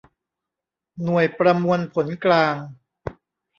[1.03, 2.55] หน่วยประมวลผลกลาง